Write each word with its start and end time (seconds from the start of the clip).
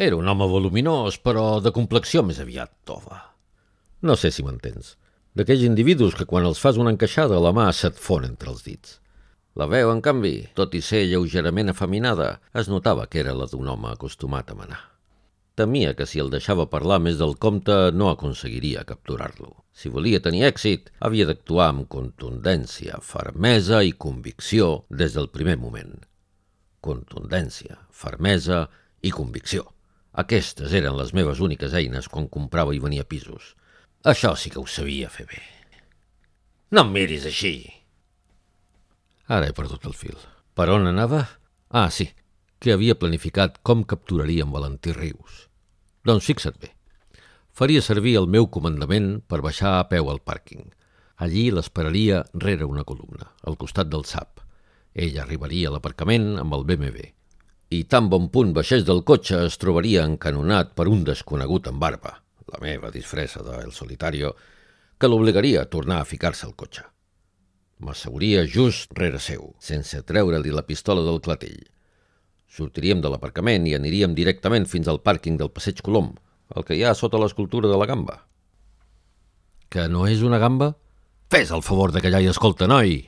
Era 0.00 0.16
un 0.16 0.28
home 0.32 0.46
voluminós, 0.48 1.18
però 1.20 1.60
de 1.60 1.74
complexió 1.76 2.22
més 2.24 2.38
aviat 2.40 2.70
tova. 2.88 3.18
No 4.00 4.14
sé 4.16 4.30
si 4.32 4.40
m'entens. 4.40 4.94
D'aquells 5.36 5.66
individus 5.66 6.14
que 6.16 6.24
quan 6.30 6.46
els 6.48 6.60
fas 6.62 6.78
una 6.80 6.92
encaixada 6.94 7.40
la 7.44 7.50
mà 7.52 7.66
se't 7.76 7.98
fon 8.00 8.24
entre 8.24 8.48
els 8.48 8.62
dits. 8.64 8.94
La 9.60 9.66
veu, 9.68 9.90
en 9.92 9.98
canvi, 10.00 10.30
tot 10.56 10.72
i 10.72 10.80
ser 10.80 11.02
lleugerament 11.10 11.68
afeminada, 11.68 12.30
es 12.56 12.70
notava 12.72 13.04
que 13.12 13.20
era 13.20 13.34
la 13.36 13.44
d'un 13.50 13.68
home 13.68 13.90
acostumat 13.90 14.48
a 14.48 14.56
manar. 14.56 14.78
Temia 15.60 15.90
que 15.98 16.06
si 16.08 16.22
el 16.24 16.32
deixava 16.32 16.64
parlar 16.72 16.96
més 17.04 17.18
del 17.20 17.36
compte 17.36 17.76
no 17.92 18.08
aconseguiria 18.08 18.86
capturar-lo. 18.88 19.50
Si 19.76 19.92
volia 19.92 20.22
tenir 20.24 20.46
èxit, 20.48 20.88
havia 21.04 21.26
d'actuar 21.28 21.66
amb 21.74 21.90
contundència, 21.92 23.02
fermesa 23.04 23.82
i 23.84 23.92
convicció 23.92 24.70
des 24.88 25.12
del 25.18 25.28
primer 25.28 25.58
moment. 25.60 25.92
Contundència, 26.80 27.76
fermesa 27.92 28.62
i 29.04 29.12
convicció. 29.12 29.68
Aquestes 30.12 30.72
eren 30.74 30.96
les 30.98 31.12
meves 31.14 31.38
úniques 31.38 31.74
eines 31.76 32.08
quan 32.10 32.26
comprava 32.26 32.74
i 32.74 32.80
venia 32.82 33.06
pisos. 33.06 33.54
Això 34.02 34.34
sí 34.34 34.50
que 34.50 34.58
ho 34.58 34.66
sabia 34.66 35.10
fer 35.10 35.26
bé. 35.30 35.42
No 36.74 36.82
em 36.82 36.90
miris 36.94 37.26
així. 37.30 37.54
Ara 39.30 39.50
he 39.50 39.54
perdut 39.54 39.86
el 39.86 39.94
fil. 39.94 40.16
Per 40.54 40.66
on 40.74 40.88
anava? 40.90 41.22
Ah, 41.70 41.90
sí, 41.94 42.08
que 42.58 42.74
havia 42.74 42.98
planificat 42.98 43.60
com 43.62 43.84
capturaria 43.86 44.42
en 44.46 44.50
Valentí 44.50 44.94
Rius. 44.96 45.46
Doncs 46.02 46.26
fixa't 46.26 46.58
bé. 46.58 46.72
Faria 47.54 47.82
servir 47.82 48.16
el 48.18 48.26
meu 48.26 48.48
comandament 48.50 49.20
per 49.30 49.42
baixar 49.46 49.76
a 49.78 49.86
peu 49.92 50.10
al 50.10 50.22
pàrquing. 50.26 50.66
Allí 51.22 51.50
l'esperaria 51.54 52.24
rere 52.34 52.66
una 52.66 52.86
columna, 52.88 53.30
al 53.46 53.58
costat 53.60 53.90
del 53.92 54.06
SAP. 54.08 54.42
Ell 54.94 55.20
arribaria 55.22 55.68
a 55.68 55.76
l'aparcament 55.76 56.32
amb 56.40 56.56
el 56.56 56.66
BMW 56.66 57.19
i 57.70 57.84
tan 57.86 58.08
bon 58.10 58.26
punt 58.34 58.50
baixés 58.50 58.82
del 58.86 59.04
cotxe 59.06 59.44
es 59.46 59.56
trobaria 59.62 60.02
encanonat 60.02 60.72
per 60.74 60.88
un 60.90 61.04
desconegut 61.06 61.68
amb 61.70 61.78
barba, 61.78 62.16
la 62.50 62.58
meva 62.62 62.90
disfressa 62.90 63.44
de 63.46 63.60
El 63.62 63.70
Solitario, 63.70 64.32
que 64.98 65.08
l'obligaria 65.08 65.62
a 65.62 65.68
tornar 65.70 66.00
a 66.02 66.08
ficar-se 66.08 66.48
al 66.48 66.56
cotxe. 66.58 66.82
M'asseuria 67.80 68.42
just 68.44 68.90
rere 68.98 69.20
seu, 69.22 69.54
sense 69.62 70.02
treure-li 70.08 70.50
la 70.52 70.66
pistola 70.66 71.04
del 71.06 71.22
clatell. 71.22 71.62
Sortiríem 72.50 73.00
de 73.00 73.12
l'aparcament 73.12 73.70
i 73.70 73.76
aniríem 73.78 74.18
directament 74.18 74.66
fins 74.66 74.90
al 74.90 74.98
pàrquing 75.06 75.38
del 75.38 75.52
Passeig 75.54 75.78
Colom, 75.86 76.10
el 76.50 76.66
que 76.66 76.74
hi 76.74 76.82
ha 76.82 76.96
sota 76.98 77.22
l'escultura 77.22 77.70
de 77.70 77.78
la 77.78 77.86
gamba. 77.86 78.18
Que 79.70 79.86
no 79.86 80.08
és 80.10 80.26
una 80.26 80.42
gamba? 80.42 80.74
Fes 81.30 81.54
el 81.54 81.62
favor 81.62 81.94
de 81.94 82.02
callar 82.02 82.24
i 82.26 82.32
escolta, 82.34 82.66
noi! 82.66 83.04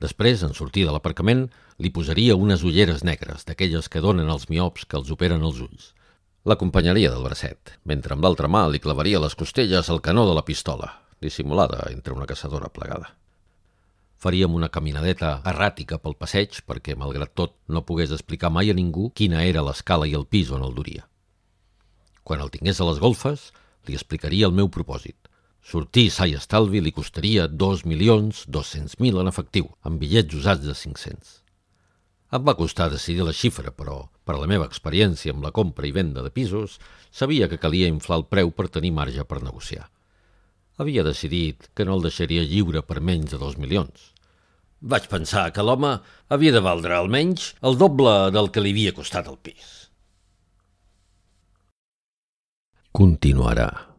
Després, 0.00 0.42
en 0.46 0.54
sortir 0.56 0.86
de 0.88 0.92
l'aparcament, 0.94 1.46
li 1.78 1.92
posaria 1.92 2.36
unes 2.36 2.64
ulleres 2.64 3.04
negres, 3.04 3.44
d'aquelles 3.44 3.88
que 3.92 4.00
donen 4.00 4.30
als 4.32 4.48
miops 4.48 4.86
que 4.88 4.96
els 4.96 5.10
operen 5.12 5.44
els 5.44 5.60
ulls. 5.60 5.90
L'acompanyaria 6.48 7.10
del 7.12 7.24
bracet, 7.26 7.74
mentre 7.84 8.16
amb 8.16 8.24
l'altra 8.24 8.48
mà 8.48 8.64
li 8.72 8.80
clavaria 8.80 9.20
les 9.20 9.36
costelles 9.36 9.90
al 9.92 10.00
canó 10.00 10.24
de 10.26 10.34
la 10.34 10.44
pistola, 10.44 10.88
dissimulada 11.20 11.84
entre 11.92 12.16
una 12.16 12.26
caçadora 12.26 12.72
plegada. 12.72 13.12
Faríem 14.20 14.52
una 14.56 14.68
caminadeta 14.72 15.38
erràtica 15.48 15.98
pel 16.00 16.16
passeig 16.16 16.62
perquè, 16.68 16.96
malgrat 16.96 17.32
tot, 17.36 17.54
no 17.68 17.84
pogués 17.88 18.12
explicar 18.12 18.50
mai 18.52 18.72
a 18.72 18.76
ningú 18.76 19.10
quina 19.16 19.44
era 19.44 19.64
l'escala 19.64 20.08
i 20.08 20.16
el 20.16 20.26
pis 20.28 20.50
on 20.52 20.64
el 20.64 20.74
duria. 20.76 21.06
Quan 22.24 22.40
el 22.40 22.52
tingués 22.52 22.80
a 22.80 22.88
les 22.88 23.00
golfes, 23.00 23.50
li 23.88 23.96
explicaria 23.96 24.48
el 24.48 24.56
meu 24.56 24.68
propòsit. 24.68 25.29
Sortir 25.60 26.08
sa 26.10 26.26
i 26.26 26.34
estalvi 26.38 26.80
li 26.80 26.92
costaria 26.92 27.46
2.200.000 27.48 29.20
en 29.20 29.28
efectiu, 29.28 29.68
amb 29.84 30.00
bitllets 30.00 30.34
usats 30.34 30.64
de 30.66 30.74
500. 30.74 31.36
Em 32.30 32.44
va 32.46 32.54
costar 32.54 32.88
decidir 32.90 33.24
la 33.26 33.34
xifra, 33.34 33.72
però, 33.74 34.04
per 34.24 34.36
la 34.38 34.46
meva 34.46 34.68
experiència 34.70 35.34
amb 35.34 35.42
la 35.44 35.50
compra 35.50 35.88
i 35.88 35.92
venda 35.92 36.22
de 36.22 36.30
pisos, 36.30 36.78
sabia 37.10 37.48
que 37.50 37.58
calia 37.58 37.90
inflar 37.90 38.20
el 38.20 38.28
preu 38.30 38.52
per 38.54 38.68
tenir 38.70 38.92
marge 38.94 39.24
per 39.26 39.42
negociar. 39.42 39.88
Havia 40.78 41.04
decidit 41.04 41.68
que 41.74 41.84
no 41.84 41.98
el 41.98 42.06
deixaria 42.06 42.46
lliure 42.46 42.84
per 42.86 43.02
menys 43.02 43.34
de 43.34 43.42
dos 43.42 43.58
milions. 43.58 44.14
Vaig 44.80 45.10
pensar 45.12 45.50
que 45.52 45.66
l'home 45.66 45.98
havia 46.32 46.54
de 46.54 46.62
valdre 46.64 46.96
almenys 46.96 47.50
el 47.60 47.76
doble 47.76 48.30
del 48.32 48.48
que 48.54 48.62
li 48.64 48.72
havia 48.72 48.96
costat 48.96 49.28
el 49.28 49.36
pis. 49.36 49.76
Continuarà. 52.96 53.89